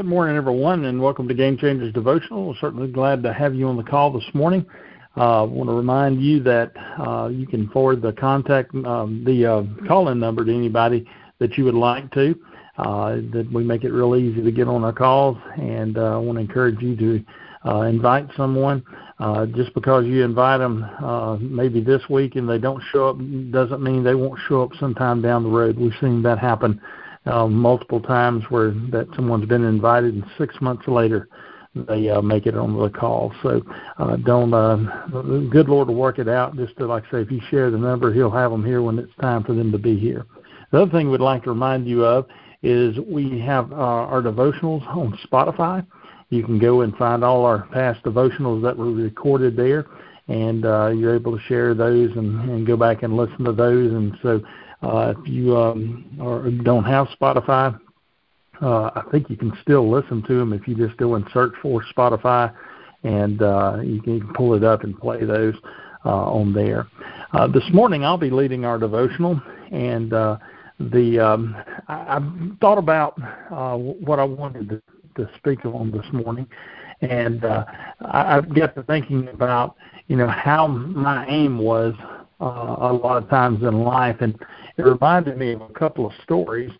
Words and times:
Good 0.00 0.08
morning, 0.08 0.34
everyone, 0.34 0.86
and 0.86 1.02
welcome 1.02 1.28
to 1.28 1.34
Game 1.34 1.58
Changers 1.58 1.92
Devotional. 1.92 2.48
We're 2.48 2.54
certainly 2.58 2.88
glad 2.88 3.22
to 3.22 3.34
have 3.34 3.54
you 3.54 3.68
on 3.68 3.76
the 3.76 3.82
call 3.82 4.10
this 4.10 4.24
morning. 4.32 4.64
I 5.14 5.40
uh, 5.40 5.44
want 5.44 5.68
to 5.68 5.74
remind 5.74 6.22
you 6.22 6.42
that 6.42 6.72
uh, 6.98 7.28
you 7.28 7.46
can 7.46 7.68
forward 7.68 8.00
the 8.00 8.14
contact, 8.14 8.74
um, 8.74 9.22
the 9.26 9.44
uh, 9.44 9.86
call-in 9.86 10.18
number 10.18 10.42
to 10.42 10.54
anybody 10.54 11.06
that 11.38 11.58
you 11.58 11.66
would 11.66 11.74
like 11.74 12.10
to. 12.12 12.34
Uh, 12.78 13.16
that 13.34 13.46
we 13.52 13.62
make 13.62 13.84
it 13.84 13.90
real 13.90 14.16
easy 14.16 14.42
to 14.42 14.50
get 14.50 14.68
on 14.68 14.84
our 14.84 14.92
calls, 14.94 15.36
and 15.58 15.98
uh, 15.98 16.14
I 16.14 16.16
want 16.16 16.36
to 16.36 16.40
encourage 16.40 16.80
you 16.80 16.96
to 16.96 17.24
uh, 17.66 17.80
invite 17.82 18.26
someone. 18.38 18.82
Uh, 19.18 19.44
just 19.44 19.74
because 19.74 20.06
you 20.06 20.24
invite 20.24 20.60
them 20.60 20.82
uh, 20.82 21.36
maybe 21.42 21.82
this 21.82 22.00
week 22.08 22.36
and 22.36 22.48
they 22.48 22.56
don't 22.56 22.82
show 22.90 23.10
up 23.10 23.18
doesn't 23.50 23.82
mean 23.82 24.02
they 24.02 24.14
won't 24.14 24.40
show 24.48 24.62
up 24.62 24.70
sometime 24.80 25.20
down 25.20 25.42
the 25.42 25.50
road. 25.50 25.76
We've 25.76 25.92
seen 26.00 26.22
that 26.22 26.38
happen 26.38 26.80
uh, 27.26 27.46
multiple 27.46 28.00
times 28.00 28.44
where 28.48 28.70
that 28.90 29.06
someone's 29.14 29.46
been 29.46 29.64
invited 29.64 30.14
and 30.14 30.24
six 30.38 30.54
months 30.60 30.86
later 30.88 31.28
they 31.74 32.08
uh, 32.08 32.20
make 32.20 32.46
it 32.46 32.56
on 32.56 32.76
the 32.76 32.90
call. 32.90 33.32
So 33.42 33.62
uh, 33.98 34.16
don't. 34.16 34.52
Uh, 34.52 34.76
good 35.50 35.68
Lord 35.68 35.88
will 35.88 35.94
work 35.94 36.18
it 36.18 36.28
out. 36.28 36.56
Just 36.56 36.76
to 36.78 36.86
like 36.86 37.04
I 37.08 37.10
say, 37.10 37.20
if 37.22 37.30
you 37.30 37.40
share 37.48 37.70
the 37.70 37.78
number, 37.78 38.12
He'll 38.12 38.30
have 38.30 38.50
them 38.50 38.64
here 38.64 38.82
when 38.82 38.98
it's 38.98 39.14
time 39.20 39.44
for 39.44 39.54
them 39.54 39.70
to 39.72 39.78
be 39.78 39.98
here. 39.98 40.26
The 40.72 40.82
other 40.82 40.90
thing 40.90 41.10
we'd 41.10 41.20
like 41.20 41.44
to 41.44 41.50
remind 41.50 41.86
you 41.86 42.04
of 42.04 42.26
is 42.62 42.98
we 43.06 43.38
have 43.40 43.72
uh, 43.72 43.76
our 43.76 44.20
devotionals 44.22 44.86
on 44.88 45.18
Spotify. 45.30 45.86
You 46.28 46.44
can 46.44 46.58
go 46.58 46.82
and 46.82 46.94
find 46.96 47.24
all 47.24 47.44
our 47.44 47.66
past 47.68 48.02
devotionals 48.04 48.62
that 48.62 48.76
were 48.76 48.92
recorded 48.92 49.56
there, 49.56 49.86
and 50.28 50.64
uh, 50.64 50.88
you're 50.88 51.14
able 51.14 51.36
to 51.36 51.44
share 51.44 51.74
those 51.74 52.10
and, 52.16 52.50
and 52.50 52.66
go 52.66 52.76
back 52.76 53.02
and 53.02 53.16
listen 53.16 53.44
to 53.44 53.52
those. 53.52 53.92
And 53.92 54.16
so 54.22 54.40
uh, 54.82 55.14
if 55.16 55.28
you 55.28 55.56
um, 55.56 56.18
or 56.20 56.50
don't 56.50 56.84
have 56.84 57.08
Spotify, 57.20 57.78
uh, 58.62 58.90
I 58.94 59.02
think 59.10 59.30
you 59.30 59.36
can 59.36 59.52
still 59.62 59.90
listen 59.90 60.22
to 60.26 60.38
them 60.38 60.52
if 60.52 60.68
you 60.68 60.74
just 60.74 60.96
go 60.96 61.14
and 61.14 61.24
search 61.32 61.52
for 61.62 61.82
Spotify, 61.96 62.52
and 63.02 63.42
uh, 63.42 63.78
you 63.82 64.02
can 64.02 64.32
pull 64.34 64.54
it 64.54 64.64
up 64.64 64.84
and 64.84 64.98
play 64.98 65.24
those 65.24 65.54
uh, 66.04 66.08
on 66.08 66.52
there. 66.52 66.86
Uh, 67.32 67.46
this 67.46 67.64
morning 67.72 68.04
I'll 68.04 68.18
be 68.18 68.30
leading 68.30 68.64
our 68.64 68.78
devotional, 68.78 69.40
and 69.70 70.12
uh, 70.12 70.36
the 70.78 71.18
um, 71.18 71.56
I, 71.88 72.16
I've 72.16 72.58
thought 72.60 72.78
about 72.78 73.20
uh, 73.50 73.76
what 73.76 74.18
I 74.18 74.24
wanted 74.24 74.68
to, 74.68 74.82
to 75.16 75.30
speak 75.36 75.64
on 75.64 75.90
this 75.90 76.06
morning, 76.12 76.46
and 77.00 77.44
uh, 77.44 77.64
I, 78.00 78.38
I 78.38 78.40
got 78.40 78.74
to 78.74 78.82
thinking 78.82 79.28
about 79.28 79.76
you 80.08 80.16
know 80.16 80.28
how 80.28 80.66
my 80.66 81.26
aim 81.28 81.58
was 81.58 81.94
uh, 82.40 82.76
a 82.78 82.92
lot 82.92 83.22
of 83.22 83.28
times 83.28 83.62
in 83.62 83.82
life, 83.82 84.16
and 84.20 84.38
it 84.80 84.88
reminded 84.88 85.36
me 85.36 85.52
of 85.52 85.60
a 85.60 85.68
couple 85.68 86.06
of 86.06 86.12
stories. 86.22 86.70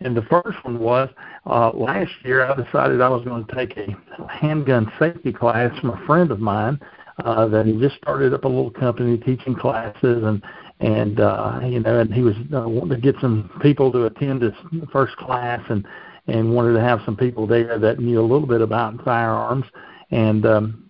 And 0.00 0.16
the 0.16 0.22
first 0.22 0.64
one 0.64 0.78
was 0.78 1.08
uh, 1.46 1.70
last 1.74 2.12
year 2.24 2.44
I 2.44 2.54
decided 2.54 3.00
I 3.00 3.08
was 3.08 3.24
going 3.24 3.44
to 3.44 3.54
take 3.54 3.76
a 3.76 3.96
handgun 4.28 4.90
safety 4.98 5.32
class 5.32 5.76
from 5.80 5.90
a 5.90 6.06
friend 6.06 6.30
of 6.30 6.38
mine 6.38 6.78
uh, 7.24 7.48
that 7.48 7.66
he 7.66 7.78
just 7.80 7.96
started 7.96 8.32
up 8.32 8.44
a 8.44 8.48
little 8.48 8.70
company 8.70 9.18
teaching 9.18 9.54
classes 9.54 10.22
and 10.24 10.42
and 10.80 11.18
uh, 11.18 11.58
you 11.64 11.80
know 11.80 11.98
and 11.98 12.14
he 12.14 12.22
was 12.22 12.36
uh, 12.54 12.68
wanting 12.68 12.90
to 12.90 12.96
get 12.96 13.16
some 13.20 13.50
people 13.60 13.90
to 13.90 14.04
attend 14.04 14.42
his 14.42 14.52
first 14.92 15.16
class 15.16 15.60
and 15.68 15.84
and 16.28 16.54
wanted 16.54 16.74
to 16.74 16.80
have 16.80 17.00
some 17.04 17.16
people 17.16 17.48
there 17.48 17.76
that 17.80 17.98
knew 17.98 18.20
a 18.20 18.22
little 18.22 18.46
bit 18.46 18.60
about 18.60 19.02
firearms 19.04 19.64
and 20.12 20.46
um, 20.46 20.88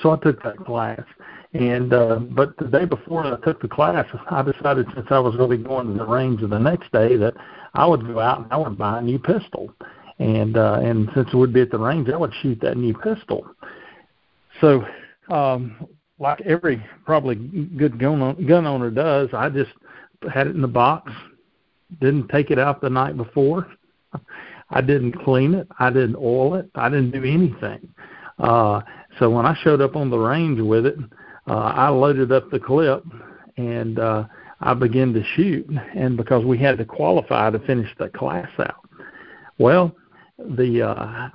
so 0.00 0.12
I 0.12 0.16
took 0.16 0.42
that 0.44 0.56
class 0.64 1.02
and 1.54 1.92
uh, 1.92 2.16
but 2.16 2.56
the 2.58 2.66
day 2.66 2.84
before 2.84 3.24
I 3.24 3.36
took 3.44 3.62
the 3.62 3.68
class, 3.68 4.06
I 4.28 4.42
decided 4.42 4.86
since 4.92 5.06
I 5.10 5.20
was 5.20 5.36
going 5.36 5.50
to 5.50 5.56
be 5.56 5.62
going 5.62 5.86
to 5.86 5.94
the 5.94 6.04
range 6.04 6.40
the 6.40 6.58
next 6.58 6.90
day 6.90 7.16
that 7.16 7.34
I 7.74 7.86
would 7.86 8.04
go 8.04 8.18
out 8.18 8.40
and 8.40 8.52
I 8.52 8.56
would 8.56 8.76
buy 8.76 8.98
a 8.98 9.02
new 9.02 9.20
pistol. 9.20 9.72
And 10.18 10.56
uh, 10.56 10.80
and 10.82 11.08
since 11.14 11.28
it 11.32 11.36
would 11.36 11.52
be 11.52 11.60
at 11.60 11.70
the 11.70 11.78
range, 11.78 12.08
I 12.08 12.16
would 12.16 12.32
shoot 12.42 12.60
that 12.62 12.76
new 12.76 12.92
pistol. 12.94 13.46
So, 14.60 14.84
um, 15.30 15.86
like 16.18 16.40
every 16.40 16.84
probably 17.04 17.36
good 17.36 18.00
gun 18.00 18.44
gun 18.46 18.66
owner 18.66 18.90
does, 18.90 19.28
I 19.32 19.48
just 19.48 19.72
had 20.32 20.48
it 20.48 20.56
in 20.56 20.60
the 20.60 20.68
box, 20.68 21.12
didn't 22.00 22.28
take 22.28 22.50
it 22.50 22.58
out 22.58 22.80
the 22.80 22.90
night 22.90 23.16
before. 23.16 23.68
I 24.70 24.80
didn't 24.80 25.12
clean 25.24 25.54
it. 25.54 25.68
I 25.78 25.90
didn't 25.90 26.16
oil 26.16 26.56
it. 26.56 26.68
I 26.74 26.88
didn't 26.88 27.12
do 27.12 27.22
anything. 27.22 27.88
Uh, 28.40 28.80
so 29.20 29.30
when 29.30 29.46
I 29.46 29.56
showed 29.62 29.80
up 29.80 29.94
on 29.94 30.10
the 30.10 30.18
range 30.18 30.60
with 30.60 30.86
it, 30.86 30.96
uh, 31.46 31.52
I 31.52 31.88
loaded 31.88 32.32
up 32.32 32.50
the 32.50 32.60
clip 32.60 33.04
and 33.56 33.98
uh, 33.98 34.24
I 34.60 34.74
began 34.74 35.12
to 35.12 35.22
shoot. 35.36 35.68
And 35.94 36.16
because 36.16 36.44
we 36.44 36.58
had 36.58 36.78
to 36.78 36.84
qualify 36.84 37.50
to 37.50 37.58
finish 37.60 37.90
the 37.98 38.08
class 38.08 38.48
out, 38.58 38.88
well, 39.58 39.94
the 40.38 40.82
uh, 40.82 41.28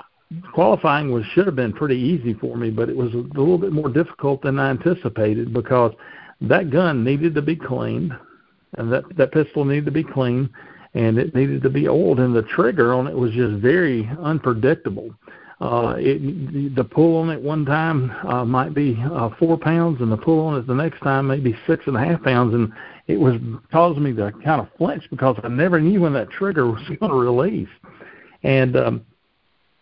qualifying 0.54 1.12
was 1.12 1.26
should 1.34 1.46
have 1.46 1.56
been 1.56 1.74
pretty 1.74 1.98
easy 1.98 2.34
for 2.34 2.58
me, 2.58 2.70
but 2.70 2.90
it 2.90 2.96
was 2.96 3.14
a 3.14 3.18
little 3.18 3.58
bit 3.58 3.72
more 3.72 3.90
difficult 3.90 4.42
than 4.42 4.60
I 4.60 4.70
anticipated 4.70 5.54
because 5.54 5.94
that 6.42 6.70
gun 6.70 7.04
needed 7.04 7.36
to 7.36 7.42
be 7.42 7.56
cleaned, 7.56 8.14
and 8.78 8.92
that 8.92 9.04
that 9.18 9.32
pistol 9.32 9.66
needed 9.66 9.86
to 9.86 9.92
be 9.92 10.04
cleaned, 10.04 10.50
and 10.94 11.18
it 11.18 11.36
needed 11.36 11.62
to 11.64 11.70
be 11.70 11.88
oiled, 11.88 12.20
and 12.20 12.36
the 12.36 12.44
trigger 12.44 12.94
on 12.94 13.08
it 13.08 13.16
was 13.16 13.32
just 13.32 13.62
very 13.62 14.10
unpredictable. 14.22 15.10
Uh, 15.62 15.96
it, 15.98 16.74
the 16.76 16.84
pull 16.84 17.18
on 17.18 17.30
it 17.30 17.42
one 17.42 17.66
time 17.66 18.10
uh, 18.26 18.46
might 18.46 18.74
be 18.74 18.98
uh, 19.12 19.30
four 19.38 19.58
pounds, 19.58 20.00
and 20.00 20.10
the 20.10 20.18
pull 20.18 20.40
on 20.48 20.58
it 20.58 20.66
the 20.66 20.74
next 20.74 21.00
time 21.02 21.28
may 21.28 21.40
be 21.40 21.54
six 21.68 21.84
and 21.86 21.98
a 21.98 22.00
half 22.00 22.22
pounds, 22.24 22.54
and 22.54 22.72
it 23.08 23.20
was 23.20 23.36
causing 23.70 24.04
me 24.04 24.14
to 24.14 24.32
kind 24.44 24.62
of 24.62 24.70
flinch 24.78 25.04
because 25.10 25.38
I 25.44 25.50
never 25.50 25.82
knew 25.82 26.02
when 26.02 26.14
that 26.14 26.30
trigger 26.30 26.68
was 26.68 26.82
going 27.00 27.12
to 27.12 27.18
release, 27.18 27.68
and 28.44 28.78
um, 28.78 29.06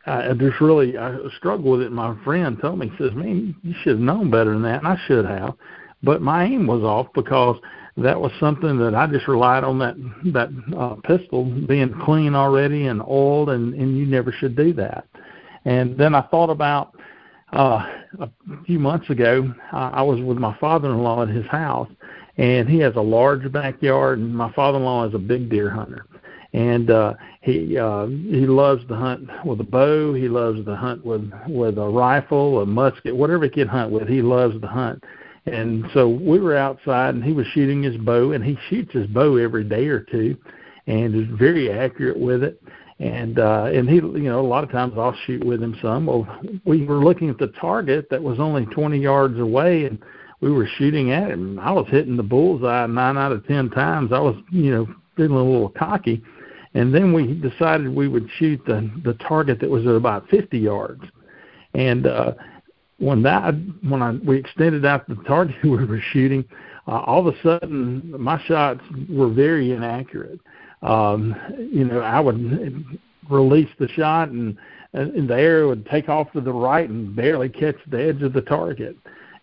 I 0.07 0.33
just 0.33 0.59
really 0.59 0.97
I 0.97 1.15
struggled 1.37 1.79
with 1.79 1.81
it. 1.85 1.91
My 1.91 2.15
friend 2.23 2.57
told 2.59 2.79
me, 2.79 2.89
he 2.89 2.97
says, 2.97 3.13
"Man, 3.13 3.55
you 3.61 3.75
should 3.83 3.97
have 3.97 3.99
known 3.99 4.31
better 4.31 4.53
than 4.53 4.63
that," 4.63 4.79
and 4.79 4.87
I 4.87 4.97
should 5.05 5.25
have, 5.25 5.53
but 6.01 6.23
my 6.23 6.45
aim 6.45 6.65
was 6.65 6.81
off 6.81 7.07
because 7.13 7.57
that 7.97 8.19
was 8.19 8.31
something 8.39 8.79
that 8.79 8.95
I 8.95 9.05
just 9.05 9.27
relied 9.27 9.63
on 9.63 9.77
that 9.77 9.95
that 10.33 10.49
uh, 10.75 10.95
pistol 11.01 11.45
being 11.45 11.93
clean 12.03 12.33
already 12.33 12.87
and 12.87 13.01
oiled, 13.01 13.49
and 13.49 13.75
and 13.75 13.95
you 13.95 14.07
never 14.07 14.31
should 14.31 14.55
do 14.55 14.73
that. 14.73 15.05
And 15.67 15.97
then 15.97 16.15
I 16.15 16.21
thought 16.21 16.49
about 16.49 16.95
uh, 17.51 17.85
a 18.19 18.29
few 18.65 18.79
months 18.79 19.09
ago, 19.09 19.53
I 19.73 20.01
was 20.01 20.21
with 20.21 20.37
my 20.37 20.57
father-in-law 20.59 21.23
at 21.23 21.27
his 21.27 21.45
house, 21.47 21.89
and 22.37 22.69
he 22.69 22.79
has 22.79 22.95
a 22.95 23.01
large 23.01 23.51
backyard, 23.51 24.19
and 24.19 24.33
my 24.33 24.49
father-in-law 24.53 25.09
is 25.09 25.13
a 25.13 25.19
big 25.19 25.49
deer 25.49 25.69
hunter. 25.69 26.05
And 26.53 26.89
uh, 26.89 27.15
he 27.41 27.77
uh, 27.77 28.07
he 28.07 28.47
loves 28.47 28.87
to 28.87 28.95
hunt 28.95 29.29
with 29.45 29.59
a 29.59 29.65
bow. 29.65 30.13
He 30.13 30.29
loves 30.29 30.63
to 30.63 30.75
hunt 30.77 31.05
with 31.05 31.29
with 31.49 31.77
a 31.77 31.87
rifle, 31.89 32.61
a 32.61 32.65
musket, 32.65 33.13
whatever 33.13 33.43
he 33.43 33.49
can 33.49 33.67
hunt 33.67 33.91
with. 33.91 34.07
He 34.07 34.21
loves 34.21 34.59
to 34.61 34.67
hunt. 34.67 35.03
And 35.47 35.85
so 35.93 36.07
we 36.07 36.39
were 36.39 36.55
outside, 36.55 37.15
and 37.15 37.23
he 37.23 37.33
was 37.33 37.45
shooting 37.47 37.83
his 37.83 37.97
bow, 37.97 38.31
and 38.31 38.41
he 38.41 38.57
shoots 38.69 38.93
his 38.93 39.07
bow 39.07 39.35
every 39.35 39.65
day 39.65 39.87
or 39.87 39.99
two, 39.99 40.37
and 40.87 41.13
is 41.13 41.37
very 41.37 41.69
accurate 41.69 42.17
with 42.17 42.43
it 42.43 42.61
and 42.99 43.37
uh 43.37 43.69
and 43.71 43.87
he 43.87 43.95
you 43.95 44.23
know 44.23 44.39
a 44.39 44.41
lot 44.47 44.63
of 44.63 44.71
times 44.71 44.93
I'll 44.97 45.15
shoot 45.25 45.43
with 45.43 45.61
him 45.61 45.77
some. 45.81 46.07
Well, 46.07 46.27
we 46.65 46.85
were 46.85 47.03
looking 47.03 47.29
at 47.29 47.37
the 47.37 47.47
target 47.59 48.09
that 48.09 48.21
was 48.21 48.39
only 48.39 48.65
20 48.65 48.97
yards 48.97 49.39
away, 49.39 49.85
and 49.85 49.99
we 50.41 50.51
were 50.51 50.67
shooting 50.77 51.11
at 51.11 51.29
him. 51.29 51.49
And 51.49 51.59
I 51.59 51.71
was 51.71 51.87
hitting 51.89 52.17
the 52.17 52.23
bullseye 52.23 52.87
nine 52.87 53.17
out 53.17 53.31
of 53.31 53.45
ten 53.45 53.69
times. 53.69 54.11
I 54.11 54.19
was 54.19 54.35
you 54.51 54.71
know 54.71 54.87
feeling 55.15 55.33
a 55.33 55.43
little 55.43 55.69
cocky, 55.69 56.23
and 56.73 56.93
then 56.93 57.13
we 57.13 57.33
decided 57.33 57.87
we 57.89 58.07
would 58.07 58.29
shoot 58.37 58.59
the 58.65 58.89
the 59.03 59.13
target 59.15 59.59
that 59.59 59.69
was 59.69 59.85
at 59.85 59.93
about 59.93 60.27
50 60.29 60.57
yards, 60.57 61.03
and 61.75 62.07
uh 62.07 62.33
when 62.97 63.21
that 63.21 63.53
when 63.87 64.01
I 64.01 64.13
we 64.13 64.37
extended 64.37 64.85
out 64.85 65.07
the 65.07 65.15
target 65.27 65.55
we 65.63 65.85
were 65.85 66.01
shooting, 66.13 66.43
uh, 66.87 67.01
all 67.01 67.27
of 67.27 67.35
a 67.35 67.41
sudden 67.43 68.15
my 68.19 68.41
shots 68.45 68.81
were 69.07 69.29
very 69.29 69.71
inaccurate 69.71 70.39
um, 70.81 71.35
you 71.71 71.85
know, 71.85 71.99
I 71.99 72.19
would 72.19 72.99
release 73.29 73.69
the 73.79 73.87
shot 73.89 74.29
and, 74.29 74.57
and 74.93 75.29
the 75.29 75.35
arrow 75.35 75.69
would 75.69 75.85
take 75.87 76.09
off 76.09 76.31
to 76.33 76.41
the 76.41 76.53
right 76.53 76.89
and 76.89 77.15
barely 77.15 77.49
catch 77.49 77.75
the 77.87 78.01
edge 78.01 78.21
of 78.21 78.33
the 78.33 78.41
target. 78.41 78.95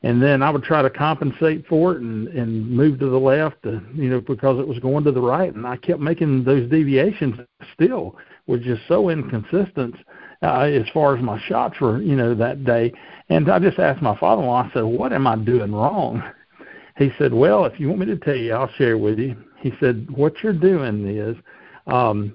And 0.03 0.23
then 0.23 0.43
I 0.43 0.51
would 0.51 0.63
try 0.63 0.83
to 0.83 0.91
compensate 0.91 1.67
for 1.67 1.93
it 1.93 2.03
and, 2.03 2.29
and 2.29 2.71
move 2.71 2.99
to 2.99 3.09
the 3.09 3.19
left, 3.19 3.63
to, 3.63 3.81
you 3.95 4.11
know, 4.11 4.21
because 4.21 4.59
it 4.61 4.69
was 4.69 4.79
going 4.79 5.05
to 5.05 5.13
the 5.13 5.21
right. 5.21 5.55
And 5.55 5.67
I 5.67 5.77
kept 5.77 6.01
making 6.01 6.45
those 6.45 6.69
deviations 6.71 7.37
still, 7.73 8.17
was 8.47 8.61
just 8.61 8.83
so 8.87 9.09
inconsistent 9.09 9.95
uh, 10.43 10.61
as 10.61 10.87
far 10.93 11.17
as 11.17 11.23
my 11.23 11.41
shots 11.49 11.81
were, 11.81 12.03
you 12.03 12.17
know, 12.17 12.35
that 12.35 12.65
day. 12.65 12.93
And 13.31 13.51
I 13.51 13.59
just 13.59 13.79
asked 13.79 14.03
my 14.03 14.17
father-in-law, 14.19 14.69
I 14.69 14.75
said, 14.75 14.85
what 14.85 15.15
am 15.15 15.27
I 15.27 15.37
doing 15.37 15.73
wrong? 15.73 16.23
He 16.99 17.11
said, 17.19 17.33
well, 17.33 17.65
if 17.65 17.81
you 17.81 17.89
want 17.89 18.01
me 18.01 18.07
to 18.07 18.19
tell 18.19 18.37
you, 18.37 18.53
I'll 18.53 18.71
share 18.73 18.99
with 18.99 19.19
you 19.19 19.37
he 19.65 19.73
said, 19.81 20.11
"What 20.11 20.35
you're 20.43 20.53
doing 20.53 21.07
is, 21.07 21.37
um, 21.87 22.35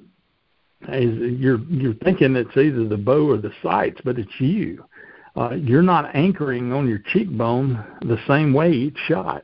is 0.87 1.15
you're 1.39 1.59
you're 1.69 1.93
thinking 2.03 2.35
it's 2.35 2.57
either 2.57 2.87
the 2.87 2.97
bow 2.97 3.29
or 3.29 3.37
the 3.37 3.53
sights, 3.61 4.01
but 4.03 4.17
it's 4.17 4.39
you. 4.39 4.83
Uh, 5.37 5.51
you're 5.51 5.83
not 5.83 6.15
anchoring 6.15 6.73
on 6.73 6.89
your 6.89 6.97
cheekbone 7.13 7.85
the 8.01 8.17
same 8.27 8.51
way 8.51 8.71
each 8.71 8.97
shot, 9.07 9.43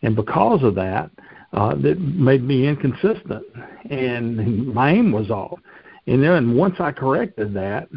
and 0.00 0.16
because 0.16 0.62
of 0.62 0.74
that, 0.76 1.10
uh, 1.52 1.74
that 1.74 2.00
made 2.00 2.42
me 2.42 2.66
inconsistent, 2.66 3.44
and 3.90 4.66
my 4.72 4.92
aim 4.92 5.12
was 5.12 5.30
off. 5.30 5.60
And 6.06 6.22
then 6.22 6.56
once 6.56 6.76
I 6.80 6.90
corrected 6.90 7.52
that, 7.52 7.90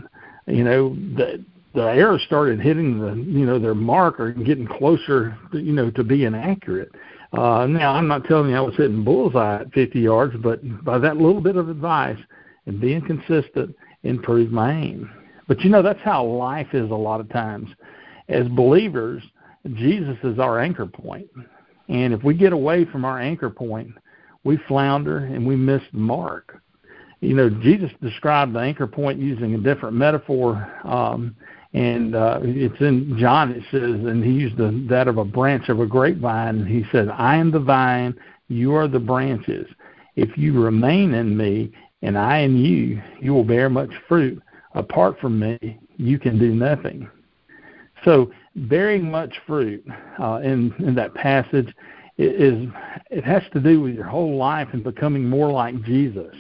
you 0.48 0.66
know, 0.66 0.96
the 1.16 1.46
the 1.74 1.84
arrows 1.84 2.22
started 2.24 2.60
hitting 2.60 3.00
the 3.00 3.14
you 3.16 3.46
know 3.46 3.58
their 3.58 3.74
marker 3.74 4.28
and 4.28 4.46
getting 4.46 4.68
closer, 4.68 5.38
you 5.54 5.72
know, 5.72 5.90
to 5.92 6.04
being 6.04 6.36
accurate. 6.36 6.92
Uh, 7.34 7.66
now 7.66 7.94
I'm 7.94 8.08
not 8.08 8.26
telling 8.26 8.52
you 8.52 8.56
I 8.56 8.62
was 8.62 8.76
hitting 8.76 9.04
bullseye 9.04 9.62
at 9.62 9.74
50 9.74 10.00
yards, 10.00 10.36
but 10.42 10.84
by 10.84 11.00
that 11.00 11.18
little 11.18 11.42
bit 11.42 11.56
of 11.56 11.68
advice 11.68 12.20
and 12.66 12.80
being 12.80 13.02
consistent, 13.02 13.76
improved 14.04 14.52
my 14.52 14.74
aim. 14.74 15.10
But 15.48 15.62
you 15.62 15.70
know 15.70 15.82
that's 15.82 16.02
how 16.02 16.24
life 16.24 16.68
is 16.74 16.90
a 16.92 16.96
lot 16.96 17.20
of 17.20 17.30
times. 17.30 17.70
As 18.30 18.48
believers, 18.50 19.24
Jesus 19.74 20.18
is 20.24 20.40
our 20.40 20.60
anchor 20.60 20.86
point, 20.86 21.28
and 21.90 22.14
if 22.14 22.24
we 22.24 22.34
get 22.34 22.54
away 22.54 22.86
from 22.86 23.04
our 23.04 23.20
anchor 23.20 23.50
point, 23.50 23.90
we 24.44 24.58
flounder 24.68 25.18
and 25.18 25.46
we 25.46 25.56
miss 25.56 25.82
the 25.92 26.00
mark. 26.00 26.62
You 27.22 27.36
know, 27.36 27.50
Jesus 27.50 27.90
described 28.02 28.54
the 28.54 28.60
anchor 28.60 28.88
point 28.88 29.20
using 29.20 29.56
a 29.56 29.58
different 29.58 29.96
metaphor 29.96 30.70
um, 30.84 31.36
and 31.74 32.16
uh, 32.16 32.40
it's 32.44 32.80
in 32.82 33.18
John. 33.18 33.52
It 33.52 33.64
says, 33.72 34.06
and 34.06 34.24
he 34.24 34.32
used 34.32 34.58
the, 34.58 34.86
that 34.90 35.08
of 35.08 35.18
a 35.18 35.26
branch 35.26 35.70
of 35.70 35.80
a 35.80 35.88
grapevine. 35.88 36.60
And 36.60 36.68
he 36.68 36.86
said, 36.92 37.10
"I 37.10 37.36
am 37.36 37.52
the 37.52 37.60
vine; 37.60 38.16
you 38.48 38.76
are 38.76 38.88
the 38.88 39.00
branches. 39.00 39.68
If 40.16 40.38
you 40.38 40.62
remain 40.62 41.14
in 41.14 41.36
me, 41.36 41.72
and 42.04 42.18
I 42.18 42.40
in 42.40 42.58
you, 42.58 43.02
you 43.20 43.34
will 43.34 43.44
bear 43.44 43.70
much 43.70 43.90
fruit. 44.08 44.42
Apart 44.76 45.20
from 45.20 45.40
me, 45.40 45.80
you 45.98 46.20
can 46.20 46.38
do 46.38 46.54
nothing." 46.54 47.10
So, 48.06 48.32
bearing 48.56 49.10
much 49.10 49.34
fruit 49.48 49.84
uh, 50.20 50.42
in 50.44 50.74
in 50.78 50.94
that 50.96 51.16
passage 51.16 51.74
is 52.20 52.68
it 53.10 53.24
has 53.24 53.42
to 53.54 53.60
do 53.60 53.82
with 53.82 53.96
your 53.96 54.06
whole 54.06 54.38
life 54.38 54.68
and 54.74 54.84
becoming 54.84 55.28
more 55.28 55.52
like 55.52 55.82
Jesus. 55.84 56.36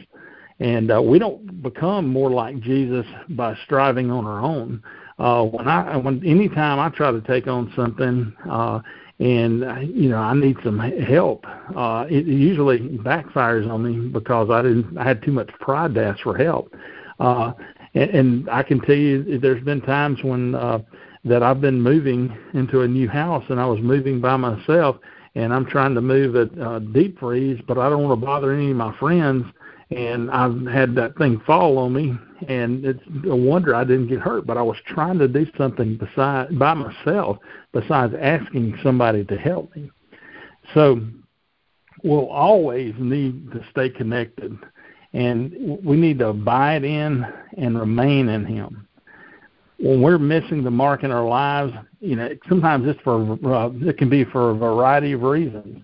And 0.60 0.92
uh, 0.92 1.02
we 1.02 1.18
don't 1.18 1.64
become 1.64 2.08
more 2.08 2.30
like 2.30 2.60
Jesus 2.60 3.08
by 3.30 3.58
striving 3.66 4.12
on 4.12 4.26
our 4.26 4.40
own 4.40 4.84
uh, 5.20 5.44
when 5.44 5.68
I 5.68 5.98
when 5.98 6.26
anytime 6.26 6.80
I 6.80 6.90
try 6.90 7.12
to 7.12 7.22
take 7.22 7.48
on 7.48 7.72
something 7.76 8.34
uh, 8.50 8.80
and 9.20 9.60
you 9.96 10.10
know 10.10 10.18
I 10.18 10.34
need 10.34 10.58
some 10.64 10.80
help, 10.80 11.46
uh, 11.76 12.06
it 12.10 12.26
usually 12.26 12.80
backfires 12.80 13.70
on 13.70 13.84
me 13.84 14.10
because 14.10 14.50
I 14.50 14.62
didn't 14.64 14.98
I 14.98 15.04
had 15.04 15.22
too 15.22 15.32
much 15.32 15.50
pride 15.60 15.94
to 15.96 16.04
ask 16.04 16.22
for 16.22 16.38
help. 16.38 16.74
Uh, 17.20 17.54
and, 17.94 18.10
and 18.10 18.50
I 18.50 18.64
can 18.64 18.82
tell 18.82 18.96
you, 18.96 19.40
there's 19.40 19.64
been 19.64 19.82
times 19.82 20.24
when 20.24 20.56
uh, 20.56 20.80
that 21.26 21.44
I've 21.44 21.62
been 21.62 21.80
moving 21.80 22.36
into 22.54 22.82
a 22.82 22.88
new 22.88 23.08
house 23.08 23.46
and 23.50 23.60
I 23.60 23.66
was 23.66 23.80
moving 23.82 24.20
by 24.20 24.36
myself, 24.36 24.98
and 25.36 25.54
I'm 25.54 25.66
trying 25.66 25.94
to 25.96 26.02
move 26.02 26.36
a 26.36 26.50
uh, 26.62 26.80
deep 26.80 27.20
freeze, 27.20 27.62
but 27.68 27.78
I 27.78 27.90
don't 27.90 28.04
want 28.04 28.20
to 28.20 28.26
bother 28.26 28.52
any 28.52 28.72
of 28.72 28.78
my 28.78 28.98
friends 28.98 29.46
and 29.96 30.32
I've 30.32 30.66
had 30.66 30.96
that 30.96 31.18
thing 31.18 31.42
fall 31.46 31.78
on 31.78 31.94
me, 31.94 32.18
and 32.48 32.86
it's 32.86 33.04
a 33.26 33.36
wonder 33.36 33.76
I 33.76 33.84
didn't 33.84 34.08
get 34.08 34.20
hurt. 34.20 34.46
But 34.46 34.58
I 34.58 34.62
was 34.62 34.78
trying 34.88 35.20
to 35.20 35.28
do 35.28 35.46
something 35.58 35.98
beside 35.98 36.58
by 36.58 36.74
myself 36.74 37.38
besides 37.72 38.14
asking 38.20 38.78
somebody 38.84 39.24
to 39.26 39.38
help 39.38 39.76
me. 39.76 39.92
So 40.74 41.02
we'll 42.04 42.30
always 42.30 42.94
need 42.98 43.52
to 43.52 43.64
stay 43.72 43.90
connected, 43.90 44.58
and 45.14 45.80
we 45.84 45.98
need 45.98 46.20
to 46.20 46.30
abide 46.30 46.84
in 46.84 47.26
and 47.58 47.80
remain 47.80 48.30
in 48.30 48.46
Him. 48.46 48.88
When 49.80 50.02
we're 50.02 50.18
missing 50.18 50.64
the 50.64 50.72
mark 50.72 51.04
in 51.04 51.12
our 51.12 51.28
lives, 51.28 51.74
you 52.00 52.16
know, 52.16 52.30
sometimes 52.48 52.88
it's 52.88 53.00
for 53.02 53.34
uh, 53.46 53.70
it 53.82 53.98
can 53.98 54.10
be 54.10 54.24
for 54.24 54.52
a 54.52 54.56
variety 54.56 55.12
of 55.12 55.22
reasons 55.22 55.84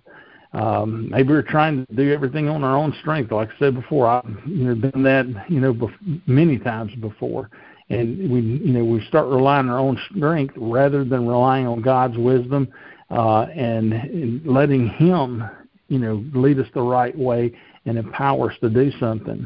um, 0.53 1.09
maybe 1.09 1.29
we're 1.29 1.41
trying 1.43 1.85
to 1.85 1.95
do 1.95 2.11
everything 2.11 2.49
on 2.49 2.63
our 2.63 2.75
own 2.75 2.93
strength. 3.01 3.31
Like 3.31 3.49
I 3.49 3.59
said 3.59 3.75
before, 3.75 4.07
I've 4.07 4.25
you 4.47 4.65
know 4.65 4.75
done 4.75 5.03
that 5.03 5.45
you 5.49 5.59
know 5.59 5.73
bef- 5.73 6.21
many 6.25 6.57
times 6.57 6.93
before, 6.95 7.49
and 7.89 8.31
we 8.31 8.41
you 8.41 8.73
know 8.73 8.83
we 8.83 9.05
start 9.05 9.27
relying 9.27 9.67
on 9.67 9.73
our 9.73 9.79
own 9.79 9.99
strength 10.09 10.55
rather 10.57 11.03
than 11.03 11.27
relying 11.27 11.67
on 11.67 11.81
God's 11.81 12.17
wisdom 12.17 12.67
uh, 13.11 13.41
and, 13.55 13.93
and 13.93 14.45
letting 14.45 14.87
Him 14.87 15.43
you 15.87 15.99
know 15.99 16.23
lead 16.33 16.59
us 16.59 16.67
the 16.73 16.81
right 16.81 17.17
way 17.17 17.51
and 17.85 17.97
empower 17.97 18.51
us 18.51 18.57
to 18.61 18.69
do 18.69 18.91
something. 18.99 19.45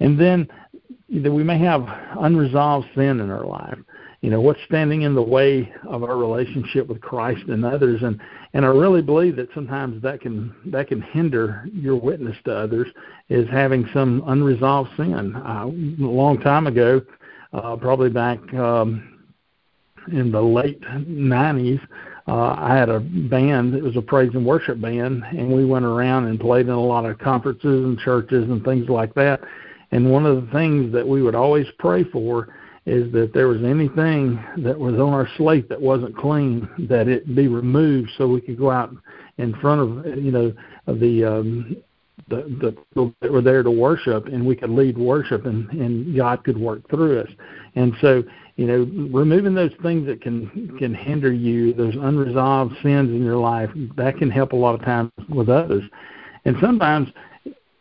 And 0.00 0.18
then 0.18 0.48
you 1.08 1.20
know, 1.20 1.32
we 1.32 1.44
may 1.44 1.58
have 1.58 1.86
unresolved 2.18 2.86
sin 2.94 3.20
in 3.20 3.30
our 3.30 3.44
life 3.44 3.78
you 4.20 4.28
know 4.30 4.40
what's 4.40 4.60
standing 4.66 5.02
in 5.02 5.14
the 5.14 5.22
way 5.22 5.72
of 5.88 6.02
our 6.04 6.16
relationship 6.16 6.86
with 6.88 7.00
Christ 7.00 7.44
and 7.48 7.64
others 7.64 8.02
and 8.02 8.20
and 8.52 8.64
I 8.64 8.68
really 8.68 9.02
believe 9.02 9.36
that 9.36 9.48
sometimes 9.54 10.02
that 10.02 10.20
can 10.20 10.54
that 10.66 10.88
can 10.88 11.00
hinder 11.00 11.66
your 11.72 11.96
witness 11.96 12.36
to 12.44 12.54
others 12.54 12.88
is 13.28 13.48
having 13.48 13.88
some 13.94 14.22
unresolved 14.26 14.90
sin. 14.96 15.36
Uh, 15.36 15.66
a 15.66 16.04
long 16.04 16.40
time 16.40 16.66
ago, 16.66 17.00
uh, 17.52 17.76
probably 17.76 18.10
back 18.10 18.38
um, 18.54 19.20
in 20.10 20.32
the 20.32 20.40
late 20.40 20.80
'90s, 20.80 21.80
uh, 22.26 22.56
I 22.58 22.76
had 22.76 22.88
a 22.88 22.98
band. 22.98 23.74
It 23.74 23.84
was 23.84 23.96
a 23.96 24.02
praise 24.02 24.30
and 24.34 24.44
worship 24.44 24.80
band, 24.80 25.22
and 25.30 25.52
we 25.52 25.64
went 25.64 25.84
around 25.84 26.26
and 26.26 26.40
played 26.40 26.66
in 26.66 26.72
a 26.72 26.80
lot 26.80 27.06
of 27.06 27.18
conferences 27.20 27.84
and 27.84 27.98
churches 27.98 28.50
and 28.50 28.64
things 28.64 28.88
like 28.88 29.14
that. 29.14 29.40
And 29.92 30.10
one 30.10 30.26
of 30.26 30.44
the 30.44 30.52
things 30.52 30.92
that 30.92 31.06
we 31.06 31.22
would 31.22 31.34
always 31.36 31.66
pray 31.78 32.02
for 32.04 32.48
is 32.86 33.12
that 33.12 33.32
there 33.34 33.48
was 33.48 33.62
anything 33.62 34.42
that 34.58 34.78
was 34.78 34.94
on 34.94 35.12
our 35.12 35.28
slate 35.36 35.68
that 35.68 35.80
wasn't 35.80 36.16
clean, 36.16 36.68
that 36.88 37.08
it 37.08 37.34
be 37.34 37.46
removed 37.46 38.10
so 38.16 38.26
we 38.26 38.40
could 38.40 38.58
go 38.58 38.70
out 38.70 38.94
in 39.38 39.54
front 39.54 39.80
of 39.80 40.18
you 40.18 40.30
know 40.30 40.52
of 40.86 40.98
the 41.00 41.24
um, 41.24 41.76
the 42.28 42.42
the 42.60 42.72
people 42.72 43.14
that 43.20 43.30
were 43.30 43.42
there 43.42 43.62
to 43.62 43.70
worship, 43.70 44.26
and 44.26 44.44
we 44.44 44.56
could 44.56 44.70
lead 44.70 44.96
worship, 44.96 45.46
and 45.46 45.68
and 45.70 46.16
God 46.16 46.42
could 46.44 46.58
work 46.58 46.88
through 46.88 47.20
us. 47.20 47.30
And 47.74 47.92
so 48.00 48.22
you 48.56 48.66
know, 48.66 49.08
removing 49.10 49.54
those 49.54 49.72
things 49.82 50.06
that 50.06 50.20
can 50.20 50.76
can 50.78 50.94
hinder 50.94 51.32
you, 51.32 51.72
those 51.72 51.94
unresolved 51.94 52.74
sins 52.82 53.10
in 53.10 53.24
your 53.24 53.38
life, 53.38 53.70
that 53.96 54.18
can 54.18 54.30
help 54.30 54.52
a 54.52 54.56
lot 54.56 54.74
of 54.74 54.82
times 54.82 55.10
with 55.28 55.48
others. 55.48 55.84
And 56.44 56.56
sometimes 56.60 57.08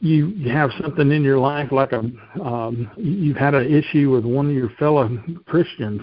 you 0.02 0.50
have 0.50 0.72
something 0.82 1.12
in 1.12 1.24
your 1.24 1.38
life 1.38 1.72
like 1.72 1.92
a 1.92 2.00
um, 2.42 2.90
you've 2.96 3.38
had 3.38 3.54
an 3.54 3.74
issue 3.74 4.12
with 4.12 4.24
one 4.24 4.48
of 4.48 4.54
your 4.54 4.70
fellow 4.80 5.10
Christians. 5.46 6.02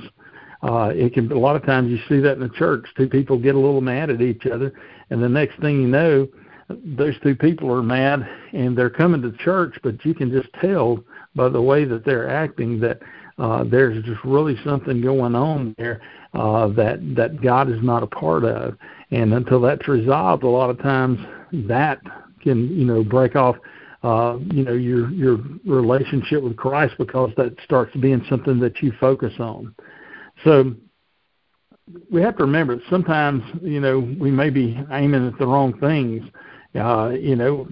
Uh, 0.62 0.90
it 0.94 1.14
can 1.14 1.30
a 1.32 1.38
lot 1.38 1.56
of 1.56 1.64
times 1.64 1.90
you 1.90 1.98
see 2.08 2.20
that 2.20 2.34
in 2.34 2.40
the 2.40 2.50
church. 2.50 2.84
Two 2.96 3.08
people 3.08 3.38
get 3.38 3.54
a 3.54 3.58
little 3.58 3.80
mad 3.80 4.10
at 4.10 4.20
each 4.20 4.46
other, 4.46 4.72
and 5.10 5.22
the 5.22 5.28
next 5.28 5.58
thing 5.60 5.80
you 5.80 5.88
know, 5.88 6.28
those 6.68 7.14
two 7.22 7.34
people 7.34 7.72
are 7.72 7.82
mad 7.82 8.26
and 8.52 8.76
they're 8.76 8.90
coming 8.90 9.22
to 9.22 9.32
church, 9.38 9.78
but 9.82 10.04
you 10.04 10.14
can 10.14 10.30
just 10.30 10.48
tell 10.60 11.02
by 11.34 11.48
the 11.48 11.60
way 11.60 11.84
that 11.84 12.04
they're 12.04 12.28
acting 12.28 12.80
that 12.80 13.00
uh, 13.38 13.64
there's 13.64 14.02
just 14.04 14.22
really 14.24 14.56
something 14.64 15.00
going 15.00 15.34
on 15.34 15.74
there 15.78 16.00
uh, 16.34 16.68
that 16.68 16.98
that 17.14 17.40
God 17.40 17.70
is 17.70 17.82
not 17.82 18.02
a 18.02 18.06
part 18.06 18.44
of. 18.44 18.76
And 19.10 19.32
until 19.32 19.60
that's 19.60 19.86
resolved, 19.88 20.42
a 20.42 20.48
lot 20.48 20.68
of 20.68 20.80
times 20.82 21.18
that 21.52 22.00
can 22.42 22.68
you 22.76 22.84
know 22.84 23.02
break 23.02 23.36
off 23.36 23.56
uh, 24.06 24.38
you 24.52 24.62
know 24.62 24.74
your 24.74 25.10
your 25.10 25.38
relationship 25.64 26.40
with 26.40 26.56
Christ 26.56 26.94
because 26.96 27.32
that 27.36 27.56
starts 27.64 27.94
being 27.96 28.24
something 28.30 28.60
that 28.60 28.80
you 28.80 28.92
focus 29.00 29.32
on. 29.40 29.74
So 30.44 30.76
we 32.08 32.22
have 32.22 32.36
to 32.36 32.44
remember 32.44 32.76
that 32.76 32.84
sometimes 32.88 33.42
you 33.62 33.80
know 33.80 33.98
we 34.20 34.30
may 34.30 34.48
be 34.50 34.78
aiming 34.92 35.26
at 35.26 35.36
the 35.40 35.46
wrong 35.46 35.76
things. 35.80 36.22
Uh, 36.76 37.08
you 37.18 37.34
know, 37.34 37.66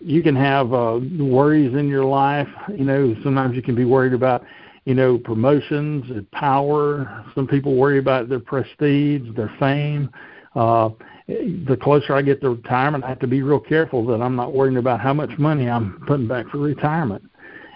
you 0.00 0.24
can 0.24 0.34
have 0.34 0.72
uh, 0.72 0.98
worries 1.18 1.74
in 1.76 1.86
your 1.88 2.04
life. 2.04 2.48
You 2.76 2.84
know, 2.84 3.14
sometimes 3.22 3.54
you 3.54 3.62
can 3.62 3.76
be 3.76 3.84
worried 3.84 4.14
about 4.14 4.42
you 4.86 4.94
know 4.94 5.18
promotions 5.18 6.10
and 6.10 6.28
power. 6.32 7.24
Some 7.36 7.46
people 7.46 7.76
worry 7.76 8.00
about 8.00 8.28
their 8.28 8.40
prestige, 8.40 9.22
their 9.36 9.54
fame. 9.60 10.10
The 10.54 11.78
closer 11.80 12.14
I 12.14 12.22
get 12.22 12.40
to 12.40 12.50
retirement, 12.50 13.04
I 13.04 13.08
have 13.08 13.20
to 13.20 13.26
be 13.26 13.42
real 13.42 13.60
careful 13.60 14.04
that 14.06 14.20
I'm 14.20 14.36
not 14.36 14.52
worrying 14.52 14.78
about 14.78 15.00
how 15.00 15.12
much 15.12 15.30
money 15.38 15.68
I'm 15.68 16.02
putting 16.06 16.26
back 16.26 16.48
for 16.48 16.58
retirement. 16.58 17.24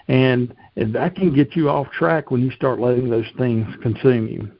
And 0.07 0.53
that 0.75 1.15
can 1.15 1.33
get 1.33 1.55
you 1.55 1.69
off 1.69 1.89
track 1.91 2.31
when 2.31 2.41
you 2.41 2.51
start 2.51 2.79
letting 2.79 3.09
those 3.09 3.25
things 3.37 3.67
consume 3.81 4.27
you. 4.27 4.51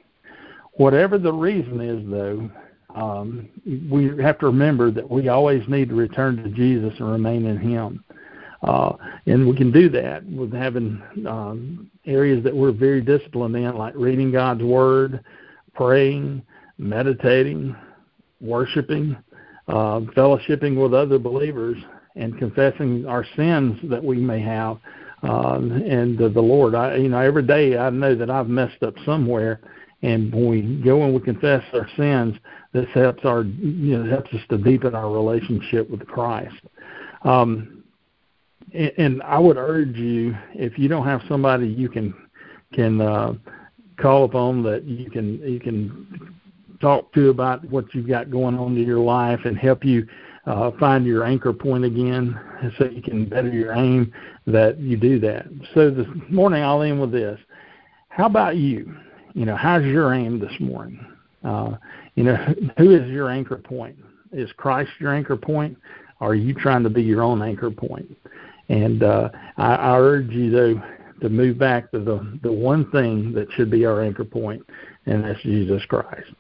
Whatever 0.74 1.18
the 1.18 1.34
reason 1.34 1.80
is, 1.82 2.10
though, 2.10 2.50
um, 2.96 3.50
we 3.90 4.22
have 4.22 4.40
to 4.40 4.46
remember 4.46 4.92
that 4.92 5.10
we 5.10 5.28
always 5.28 5.68
need 5.68 5.90
to 5.90 5.96
return 5.96 6.38
to 6.38 6.50
Jesus 6.50 6.94
and 7.00 7.12
remain 7.12 7.46
in 7.46 7.58
Him. 7.58 8.04
Uh, 8.64 8.94
and 9.28 9.48
we 9.48 9.56
can 9.56 9.72
do 9.72 9.90
that 9.90 10.26
with 10.26 10.52
having 10.52 11.02
um, 11.28 11.92
areas 12.06 12.44
that 12.44 12.56
we're 12.56 12.72
very 12.72 13.02
disciplined 13.02 13.56
in, 13.56 13.76
like 13.76 13.94
reading 13.96 14.32
God's 14.32 14.64
Word, 14.64 15.24
praying, 15.74 16.42
meditating, 16.78 17.76
worshiping, 18.46 19.16
uh, 19.68 20.02
fellowshipping 20.16 20.82
with 20.82 20.94
other 20.94 21.20
believers, 21.20 21.78
and 22.16 22.38
confessing 22.38 23.06
our 23.06 23.26
sins 23.36 23.78
that 23.90 24.04
we 24.04 24.18
may 24.18 24.42
have. 24.42 24.78
Uh, 25.24 25.58
and 25.58 26.18
the, 26.18 26.30
the 26.30 26.42
Lord, 26.42 26.76
I, 26.76 26.96
you 26.96 27.10
know, 27.10 27.20
every 27.20 27.44
day 27.44 27.78
I 27.78 27.90
know 27.90 28.16
that 28.16 28.30
I've 28.30 28.48
messed 28.48 28.84
up 28.84 28.94
somewhere, 29.06 29.60
and 30.02 30.34
when 30.34 30.50
we 30.50 30.82
go 30.84 31.04
and 31.04 31.14
we 31.14 31.22
confess 31.22 31.64
our 31.74 31.90
sins, 31.98 32.36
this 32.74 32.88
helps 32.94 33.26
our, 33.26 33.44
you 33.44 33.98
know, 33.98 34.10
helps 34.10 34.32
us 34.34 34.42
to 34.50 34.58
deepen 34.58 34.94
our 34.94 35.10
relationship 35.10 35.90
with 35.90 36.06
Christ. 36.06 36.56
Um, 37.24 37.84
and, 38.74 38.92
and 38.98 39.24
I 39.24 39.40
would 39.40 39.58
urge 39.58 39.96
you 39.96 40.36
if 40.54 40.78
you 40.78 40.88
don't 40.88 41.06
have 41.06 41.22
somebody 41.28 41.68
you 41.68 41.90
can 41.90 42.14
can 42.74 43.00
uh, 43.00 43.34
call 43.98 44.26
upon 44.26 44.64
that 44.64 44.84
you 44.84 45.10
can 45.10 45.40
you 45.40 45.60
can 45.60 46.36
talk 46.80 47.14
to 47.14 47.30
about 47.30 47.64
what 47.70 47.86
you've 47.94 48.08
got 48.08 48.30
going 48.30 48.58
on 48.58 48.78
in 48.78 48.86
your 48.86 49.00
life 49.00 49.40
and 49.46 49.58
help 49.58 49.84
you 49.84 50.08
uh, 50.46 50.72
find 50.80 51.06
your 51.06 51.24
anchor 51.24 51.54
point 51.54 51.84
again 51.84 52.40
so 52.78 52.86
you 52.86 53.02
can 53.02 53.28
better 53.28 53.50
your 53.50 53.74
aim 53.74 54.14
that 54.46 54.80
you 54.80 54.96
do 54.98 55.20
that. 55.20 55.46
So 55.74 55.90
this 55.90 56.08
morning 56.30 56.64
I'll 56.64 56.82
end 56.82 57.02
with 57.02 57.12
this. 57.12 57.40
How 58.10 58.28
about 58.28 58.58
you? 58.58 58.96
You 59.34 59.46
know, 59.46 59.56
how's 59.56 59.84
your 59.84 60.14
aim 60.14 60.40
this 60.40 60.54
morning? 60.60 61.06
Uh, 61.44 61.74
you 62.16 62.24
know, 62.24 62.36
who 62.78 62.92
is 62.96 63.10
your 63.10 63.30
anchor 63.30 63.58
point? 63.58 63.98
Is 64.32 64.50
Christ 64.58 64.92
your 65.00 65.14
anchor 65.14 65.36
point? 65.36 65.78
Or 66.20 66.30
are 66.30 66.36
you 66.36 66.54
trying 66.54 66.84
to 66.84 66.90
be 66.90 67.04
your 67.04 67.22
own 67.22 67.42
anchor 67.42 67.72
point? 67.72 68.16
And 68.70 69.04
uh, 69.04 69.30
I, 69.58 69.76
I 69.76 70.00
urge 70.00 70.30
you 70.32 70.50
though 70.50 70.82
to 71.22 71.30
move 71.30 71.58
back 71.58 71.92
to 71.92 72.00
the 72.00 72.40
the 72.44 72.52
one 72.52 72.90
thing 72.92 73.34
that 73.34 73.52
should 73.54 73.70
be 73.70 73.86
our 73.86 74.02
anchor 74.02 74.26
point, 74.26 74.66
and 75.06 75.24
that's 75.24 75.42
Jesus 75.42 75.84
Christ. 75.86 76.32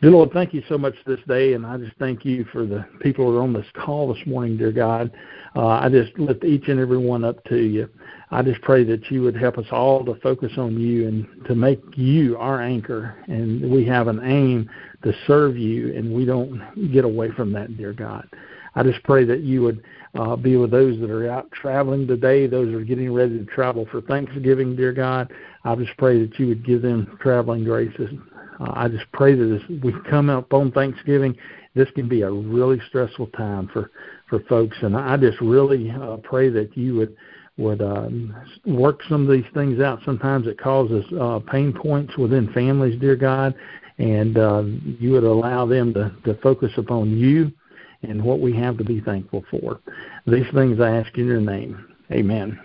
Dear 0.00 0.10
Lord, 0.10 0.32
thank 0.32 0.52
you 0.52 0.62
so 0.68 0.76
much 0.76 0.94
this 1.06 1.20
day, 1.28 1.54
and 1.54 1.64
I 1.64 1.76
just 1.78 1.96
thank 1.98 2.24
you 2.24 2.44
for 2.52 2.66
the 2.66 2.84
people 3.00 3.30
that 3.30 3.38
are 3.38 3.42
on 3.42 3.52
this 3.52 3.66
call 3.74 4.12
this 4.12 4.26
morning, 4.26 4.56
dear 4.56 4.72
God. 4.72 5.12
Uh, 5.54 5.66
I 5.66 5.88
just 5.88 6.18
lift 6.18 6.44
each 6.44 6.68
and 6.68 6.80
every 6.80 6.98
one 6.98 7.24
up 7.24 7.42
to 7.44 7.56
you. 7.56 7.88
I 8.30 8.42
just 8.42 8.60
pray 8.62 8.84
that 8.84 9.10
you 9.10 9.22
would 9.22 9.36
help 9.36 9.58
us 9.58 9.66
all 9.70 10.04
to 10.04 10.14
focus 10.16 10.52
on 10.56 10.78
you 10.78 11.06
and 11.06 11.46
to 11.46 11.54
make 11.54 11.80
you 11.94 12.36
our 12.38 12.60
anchor, 12.60 13.16
and 13.28 13.70
we 13.70 13.84
have 13.86 14.08
an 14.08 14.20
aim 14.24 14.68
to 15.04 15.12
serve 15.26 15.56
you, 15.56 15.94
and 15.94 16.12
we 16.12 16.24
don't 16.24 16.92
get 16.92 17.04
away 17.04 17.30
from 17.30 17.52
that, 17.52 17.76
dear 17.76 17.92
God. 17.92 18.28
I 18.74 18.82
just 18.82 19.02
pray 19.04 19.24
that 19.24 19.40
you 19.40 19.62
would 19.62 19.84
uh, 20.14 20.36
be 20.36 20.56
with 20.56 20.70
those 20.70 21.00
that 21.00 21.10
are 21.10 21.30
out 21.30 21.50
traveling 21.52 22.06
today, 22.06 22.46
those 22.46 22.68
that 22.68 22.76
are 22.76 22.84
getting 22.84 23.12
ready 23.12 23.38
to 23.38 23.44
travel 23.46 23.86
for 23.90 24.00
Thanksgiving, 24.02 24.76
dear 24.76 24.92
God. 24.92 25.32
I 25.64 25.74
just 25.76 25.96
pray 25.96 26.24
that 26.26 26.38
you 26.38 26.48
would 26.48 26.66
give 26.66 26.82
them 26.82 27.16
traveling 27.20 27.64
graces. 27.64 28.10
Uh, 28.60 28.72
I 28.74 28.88
just 28.88 29.10
pray 29.12 29.34
that 29.34 29.60
as 29.62 29.82
we 29.82 29.94
come 30.10 30.28
up 30.28 30.52
on 30.52 30.70
Thanksgiving, 30.72 31.36
this 31.74 31.88
can 31.94 32.08
be 32.08 32.22
a 32.22 32.30
really 32.30 32.80
stressful 32.88 33.28
time 33.28 33.68
for 33.72 33.90
for 34.28 34.40
folks, 34.40 34.76
and 34.82 34.96
I 34.96 35.16
just 35.16 35.40
really 35.40 35.90
uh, 35.90 36.16
pray 36.18 36.50
that 36.50 36.76
you 36.76 36.94
would 36.96 37.16
would 37.56 37.80
um, 37.82 38.34
work 38.66 39.00
some 39.08 39.22
of 39.22 39.30
these 39.30 39.50
things 39.54 39.80
out. 39.80 40.00
Sometimes 40.04 40.46
it 40.46 40.58
causes 40.58 41.04
uh, 41.18 41.38
pain 41.50 41.72
points 41.72 42.16
within 42.16 42.52
families, 42.52 42.98
dear 43.00 43.16
God, 43.16 43.54
and 43.98 44.36
uh, 44.38 44.62
you 44.98 45.12
would 45.12 45.24
allow 45.24 45.66
them 45.66 45.92
to, 45.94 46.14
to 46.24 46.34
focus 46.40 46.72
upon 46.76 47.16
you 47.16 47.52
and 48.02 48.22
what 48.22 48.40
we 48.40 48.54
have 48.56 48.78
to 48.78 48.84
be 48.84 49.00
thankful 49.00 49.44
for. 49.50 49.80
These 50.26 50.46
things 50.54 50.80
I 50.80 50.96
ask 50.96 51.16
in 51.16 51.26
your 51.26 51.40
name. 51.40 51.86
Amen. 52.10 52.58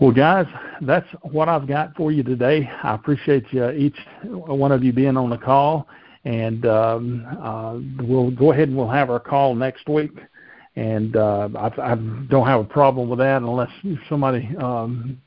Well, 0.00 0.10
guys, 0.10 0.46
that's 0.82 1.06
what 1.22 1.48
I've 1.48 1.68
got 1.68 1.94
for 1.96 2.10
you 2.10 2.22
today. 2.22 2.68
I 2.82 2.94
appreciate 2.94 3.44
you, 3.52 3.70
each 3.70 3.96
one 4.24 4.72
of 4.72 4.82
you 4.82 4.92
being 4.92 5.16
on 5.16 5.30
the 5.30 5.38
call, 5.38 5.86
and 6.24 6.66
um, 6.66 7.26
uh, 7.40 7.78
we'll 8.04 8.30
go 8.32 8.52
ahead 8.52 8.68
and 8.68 8.76
we'll 8.76 8.88
have 8.88 9.08
our 9.08 9.20
call 9.20 9.54
next 9.54 9.88
week. 9.88 10.10
And 10.76 11.16
uh, 11.16 11.48
I, 11.56 11.92
I 11.92 11.94
don't 11.94 12.46
have 12.46 12.60
a 12.60 12.64
problem 12.64 13.08
with 13.08 13.20
that 13.20 13.42
unless 13.42 13.70
somebody 14.08 14.48
um, 14.58 15.20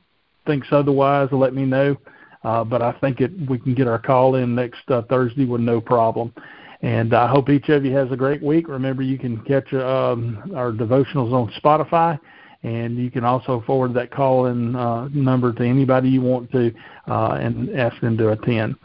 thinks 0.46 0.68
otherwise. 0.72 1.30
Let 1.32 1.54
me 1.54 1.64
know. 1.64 1.96
Uh, 2.44 2.64
but 2.64 2.82
I 2.82 2.92
think 3.00 3.22
it, 3.22 3.32
we 3.50 3.58
can 3.60 3.74
get 3.74 3.88
our 3.88 4.00
call 4.00 4.36
in 4.36 4.54
next 4.54 4.90
uh, 4.90 5.02
Thursday 5.04 5.46
with 5.46 5.62
no 5.62 5.82
problem. 5.82 6.34
And 6.82 7.14
I 7.14 7.28
hope 7.28 7.50
each 7.50 7.70
of 7.70 7.84
you 7.84 7.96
has 7.96 8.12
a 8.12 8.16
great 8.16 8.42
week. 8.42 8.68
Remember, 8.68 9.02
you 9.02 9.18
can 9.18 9.42
catch 9.44 9.74
um, 9.74 10.52
our 10.56 10.72
devotionals 10.72 11.34
on 11.34 11.52
Spotify 11.62 12.20
and 12.64 12.98
you 12.98 13.12
can 13.12 13.24
also 13.24 13.64
forward 13.66 13.94
that 13.94 14.12
call 14.12 14.48
in 14.48 14.76
uh, 14.76 15.08
number 15.10 15.54
to 15.54 15.64
anybody 15.64 16.10
you 16.10 16.22
want 16.22 16.52
to 16.52 16.74
uh, 17.08 17.38
and 17.40 17.70
ask 17.78 18.00
them 18.02 18.18
to 18.18 18.32
attend. 18.32 18.76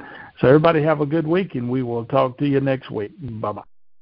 So 0.40 0.48
everybody 0.48 0.82
have 0.82 1.00
a 1.00 1.06
good 1.06 1.26
week, 1.26 1.54
and 1.54 1.68
we 1.70 1.82
will 1.82 2.04
talk 2.06 2.38
to 2.38 2.46
you 2.46 2.60
next 2.60 2.90
week. 2.90 3.12
Bye 3.40 3.52
bye. 3.52 3.71